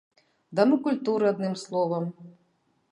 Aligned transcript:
Дамы 0.59 0.75
культуры, 0.87 1.29
адным 1.33 1.55
словам. 1.67 2.13